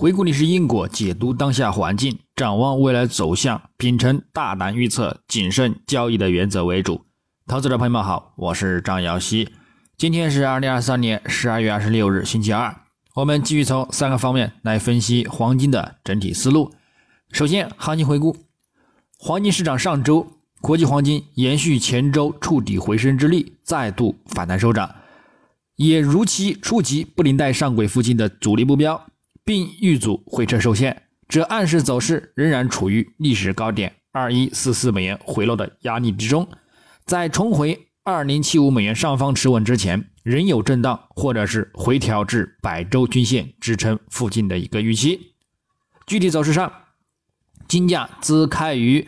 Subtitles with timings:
[0.00, 7.04] 回顾历史因果，解读当下环境，展望未来走向，秉承大胆预测、谨慎交易的原则为主。
[7.48, 9.48] 投资者朋友们好，我是张瑶希。
[9.96, 12.72] 今天是二零二三年十二月二十六日，星期二。
[13.16, 16.72] 我们继续从三个方面来分析黄金的整体思路。
[17.32, 18.36] 首先，行情回顾，
[19.18, 20.28] 黄金市场上周
[20.60, 24.94] 国际黄金延续前周触底回升之力，再度反弹收涨。
[25.74, 29.04] 也如期触及布林带上轨附近的阻力目标，
[29.48, 30.94] 并遇阻回撤受限，
[31.26, 36.46] 这暗示走势仍然处于历史高点二一四四美元回落的压力之中，
[37.06, 45.32] 在重回二零七五美元上方持稳之前，仍有震荡或者是回调至百周均线支撑附近的一个预期。
[46.06, 46.70] 具体走势上，
[47.66, 49.06] 金价自开于。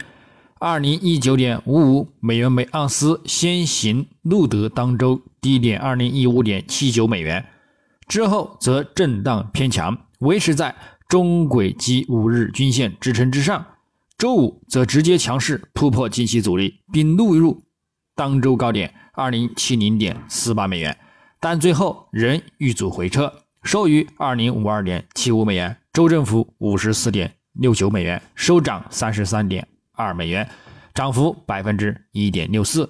[0.58, 7.46] 二零一九点五五美元每盎司先行录得当周低点二零一五点七九美元，
[8.08, 10.74] 之后则震荡偏强，维持在
[11.08, 13.66] 中轨及五日均线支撑之上。
[14.16, 17.64] 周五则直接强势突破近期阻力，并录入
[18.14, 20.96] 当周高点二零七零点四八美元，
[21.40, 29.66] 但最后仍遇阻回撤，收于二零五二点七五美元，周振幅五十四点六九美元，收涨三十三点。
[29.92, 30.48] 二美元，
[30.94, 32.88] 涨幅百分之一点六四。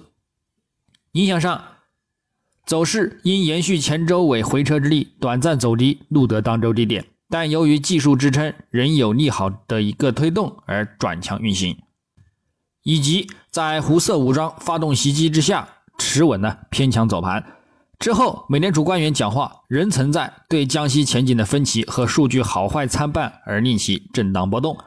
[1.13, 1.61] 影响上，
[2.65, 11.77] 走势因延续前周尾回撤之力，短暂走低，录得当周低点，但由于技术支撑仍有利好的一个推动而转强运行，
[12.83, 15.65] 以及在胡塞武装发动袭击之下，
[15.97, 17.41] 持稳呢偏强走盘。
[17.97, 24.77] 之后，美联储官员讲话仍存在对降息前景的分歧和数据好坏参半，而令其震荡波动。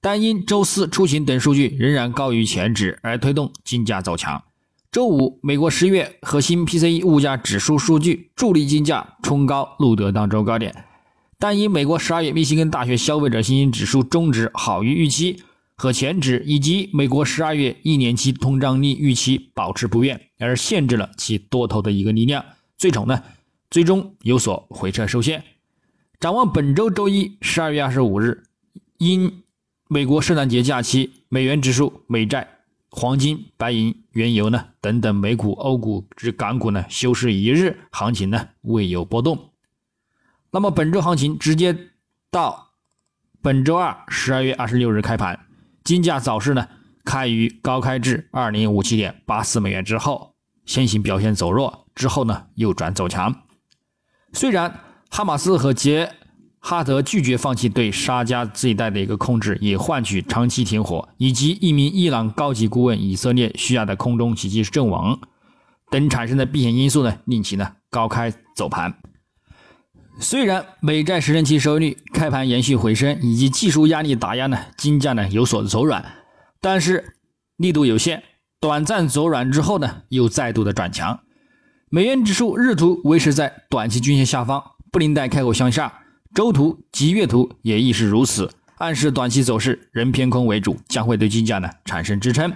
[0.00, 4.42] 但因周四出行等数据仍然高于前值，而推动金价走强。
[4.90, 10.74] 周五，美国十月核心 PCE 物价指数数据助力金价冲高，录得当周高点。
[11.38, 15.42] 但因美国十二月密歇根大学消费者信心指数中值好于预期
[15.76, 22.42] 和前值，以及美国十二月一年期通胀率预期保持不变，而限制了其多头的一个力量，
[22.78, 23.22] 最终呢，
[23.70, 25.44] 最终有所回撤受限。
[26.18, 28.44] 展望本周周一十二月二十五日，
[28.96, 29.42] 因
[29.88, 32.48] 美国圣诞节假期，美元指数、美债、
[32.88, 39.50] 黄金、白银、原油呢等等美股、欧股至港股呢休市一日，行情呢未有波动。
[40.56, 41.76] 那么本周行情直接
[42.30, 42.68] 到
[43.42, 45.38] 本周二十二月二十六日开盘，
[45.84, 46.66] 金价早市呢
[47.04, 50.34] 开于高开至二零五七点八四美元之后，
[50.64, 53.42] 先行表现走弱，之后呢又转走强。
[54.32, 54.80] 虽然
[55.10, 56.10] 哈马斯和杰
[56.58, 65.20] 哈德拒绝放弃对沙加这一带的一个控制，以换取长期停火，以及一名伊朗高级顾问以色列需要的空中袭击阵亡
[65.90, 68.98] 等产生的避险因素呢，令其呢高开走盘。
[70.18, 76.04] 虽然美债十年期收益率开盘延续回升，以及技术压力打压呢，金价呢有所走软，
[76.60, 77.14] 但是
[77.58, 78.22] 力度有限，
[78.58, 81.20] 短暂走软之后呢，又再度的转强。
[81.90, 86.00] 美元指数日图维持在短期均线下方，布林带开口向下。
[86.34, 92.52] 周图及月图也亦是如此，暗示短期走势仍偏空为主，将会对金价呢产生支撑。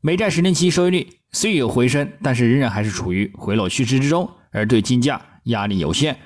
[0.00, 6.18] 美债十年期收益率虽有回升，但是仍然还是处于回落趋势之中，而对金价压力有限。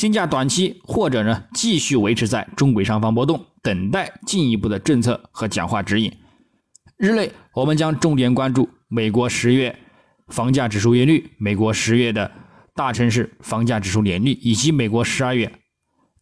[0.00, 6.10] 金价短期或者呢继续维持在中轨上方波动，等待进一步的政策和讲话指引。
[6.96, 9.78] 日内我们将重点关注美国十月
[10.28, 12.32] 房价指数月率、美国十月的
[12.74, 15.52] 大城市房价指数年率以及美国十二月。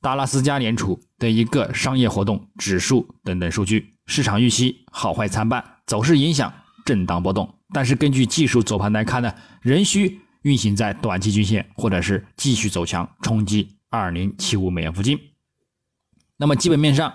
[0.01, 6.53] 达拉斯加联储的一个商业活动指数等等数据，市场预期好坏参半，走势影响
[6.85, 7.49] 震荡波动。
[7.73, 15.19] 但是根据技术走盘来看呢，仍需运行在短期均线，或者是继续走强，冲击二零七五美元附近。
[16.37, 17.13] 那么基本面上，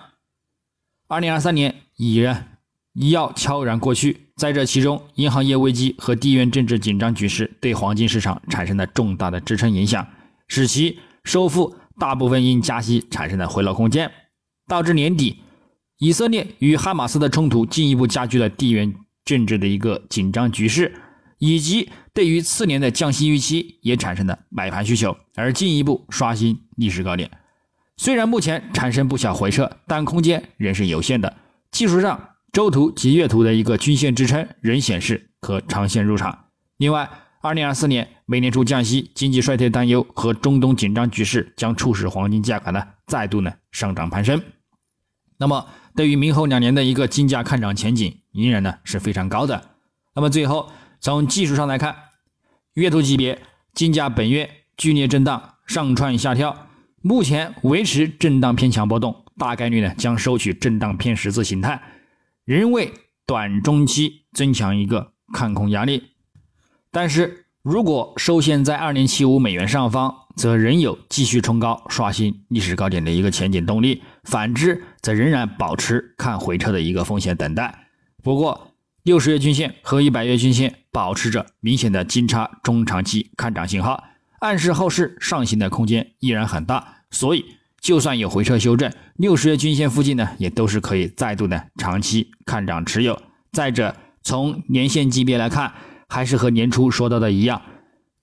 [1.07, 2.57] 二零二三年已然
[2.93, 10.07] 要悄然过去，在这其中，银行业危机和地缘政治紧张局势对黄金市场产生了重大的支撑影响，
[10.47, 11.75] 使其收复。
[11.99, 14.11] 大部分因加息产生的回落空间，
[14.67, 15.37] 导致年底
[15.99, 18.91] 以色列与哈马斯的冲突进一步加剧了地缘
[19.23, 20.91] 政治的一个紧张局势，
[21.45, 27.29] 以及对于次年的降息预期也产生了买盘需求，而进一步刷新历史高点。
[27.97, 31.35] 虽然目前产生不小回撤，但空间仍是有限的。
[31.69, 36.45] 技术上，周图及月图的一个均线支撑仍显示可长线入场。
[36.77, 37.09] 另外，
[37.41, 44.41] 二零二四年，美联储降息、经济衰退担忧和中东紧张局势将促使黄金价格呢再度呢上涨攀升。
[45.37, 49.71] 那么，对于明后两年的一个金价看涨前景，仍然呢是非常高的。
[50.15, 50.71] 那么最后，
[51.03, 51.93] 从技术上来看，
[52.75, 53.41] 月度级别
[53.73, 56.69] 金价本月剧烈震荡，上窜下跳，
[57.01, 61.81] 目前维持震荡偏强波动，大概率呢将收取震荡偏十字形态，
[62.45, 62.93] 仍为
[63.25, 66.11] 短中期增强一个看空压力。
[66.89, 77.89] 但是如果收线在二零七五美元上方，则仍有继续冲高、刷新历史高点的一个前景动力；反之，则仍然保持看回撤的一个风险等待。
[78.23, 78.72] 不过，
[79.03, 84.01] 六十月均线和一百月均线保持着明显的金叉中长期看涨信号，
[84.39, 86.99] 暗示后市上行的空间依然很大。
[87.11, 87.43] 所以，
[87.81, 93.21] 就算有回撤修正，六十月均线附近呢，也都是可以再度的长期看涨持有。
[93.51, 95.73] 再者，从年线级别来看，
[96.07, 97.61] 还是和年初说到的一样，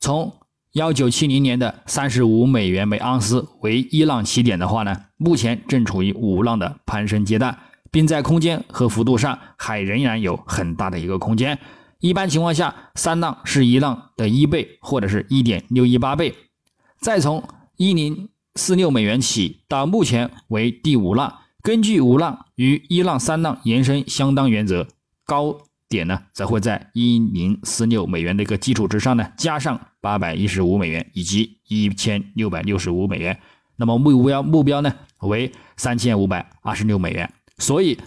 [0.00, 0.34] 从
[0.72, 7.58] 幺九七零年的三十五美元每盎司为一浪起点的话呢，目前正处于五浪的攀升阶段。
[7.90, 11.58] 并在空间和幅度上还仍然有很大的一个空间。
[11.98, 16.34] 一般情况下，三浪是一浪的一倍或者是一点六一八倍。
[16.98, 17.42] 再从
[17.76, 24.88] 一零四六美元起到目前为第五浪，根据五浪与一浪三浪延伸相当原则，
[25.26, 25.58] 高
[25.88, 33.38] 点呢则会在一零四六美元的一个基础之上呢加上八百一十五美元以及一千六百六十五美元。
[33.76, 37.30] 那么目标目标呢为三千五百二十六美元。
[37.60, 38.00] 所以，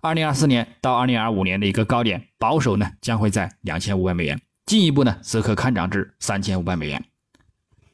[0.00, 7.04] 二零二四年到二零二五年的一个高点，保守呢将会在两千五百美元，进一步呢则可看涨至三千五百美元。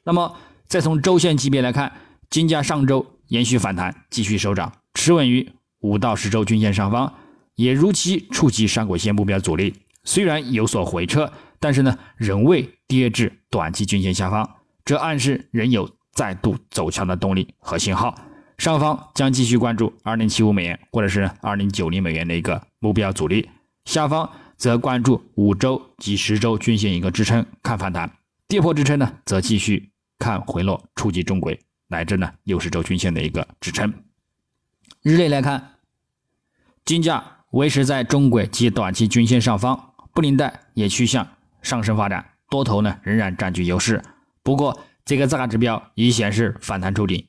[0.04, 0.36] 那么，
[0.68, 1.92] 再从周线级别来看，
[2.30, 7.12] 金价上周延续反弹，继续收涨，持稳于五到十周均线上方，
[7.56, 9.74] 也如期触及上轨线目标阻力。
[10.04, 14.48] 虽然有所回撤，但是呢仍未跌至短期均线下方，
[14.84, 18.14] 这暗示仍有再度走强的动力和信号。
[18.58, 23.48] 上方将继续关注二零七五美元或者是二零九零美元的一个目标阻力，
[23.84, 28.10] 下方则关注五周及十周均线一个支撑，看反弹，
[28.46, 31.58] 跌破支撑呢，则继续看回落，触及中轨
[31.88, 33.92] 乃至呢六十周均线的一个支撑。
[35.02, 35.78] 日内来看，
[36.84, 41.26] 金价维持在中轨及短期均线上方，布林带也趋向
[41.62, 44.00] 上升发展，多头呢仍然占据优势。
[44.44, 47.26] 不过这个大指标已显示反弹触顶。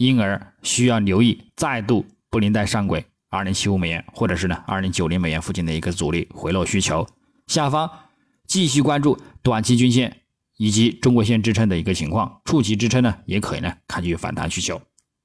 [0.00, 7.06] 因而需要留意再度布林带上轨二零七五美元，或者是呢二零九零美元附近的一个阻力回落需求。
[7.48, 7.90] 下方
[8.46, 10.22] 继续关注短期均线
[10.56, 14.80] 以及中国线支撑的一个情况，触及支撑呢也可以呢看具反弹需求。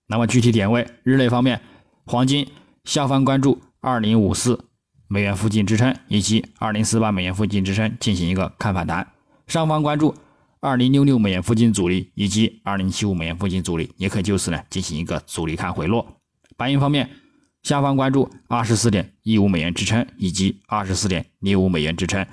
[0.08, 1.62] 那么具体点位，日内方面，
[2.06, 2.46] 黄金
[2.84, 4.66] 下方关注二零五四
[5.08, 9.08] 美元附近支撑以及二零四八美元附近支撑进行一个看反弹，
[9.48, 10.14] 上方关注。
[10.60, 16.06] 二零六六美元附近阻力以及二零七五美元附近阻力，也可以就此呢进行一个阻力看回落。
[16.58, 17.10] 白银方面，
[17.64, 22.26] 下方关注二十四点一五美元支撑以及二十四点零五美元支撑，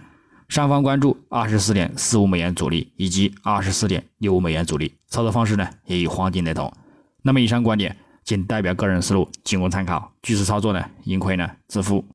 [0.48, 4.94] 上方关注二十四点四五美元阻力以及二十四点六五美元阻力。
[5.08, 6.72] 操作方式呢也与黄金雷同。
[7.22, 10.12] 那么以上观点仅代表个人思路，仅供参考。
[10.22, 12.04] 据此操作呢，盈亏呢自负。